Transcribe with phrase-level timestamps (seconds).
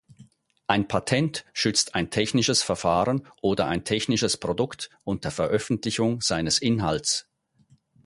[0.65, 7.29] Ein Patent schützt ein technisches Verfahren oder ein technisches Produkt unter Veröffentlichung seines Inhalts.